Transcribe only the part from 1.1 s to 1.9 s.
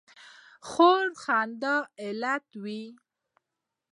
د خندا